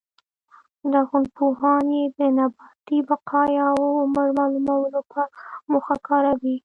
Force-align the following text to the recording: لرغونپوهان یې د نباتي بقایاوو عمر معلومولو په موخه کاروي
لرغونپوهان 0.91 1.85
یې 1.97 2.03
د 2.17 2.19
نباتي 2.37 2.97
بقایاوو 3.09 3.87
عمر 4.03 4.27
معلومولو 4.39 4.99
په 5.11 5.21
موخه 5.71 5.95
کاروي 6.07 6.55